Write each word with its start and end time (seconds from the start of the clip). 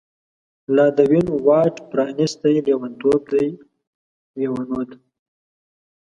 لا 0.75 0.85
د 0.97 0.99
وینو 1.11 1.35
واټ 1.47 1.75
پرانیستۍ، 1.91 2.55
لیونتوب 2.65 3.21
دی 3.31 3.47
لیونوته 4.39 4.97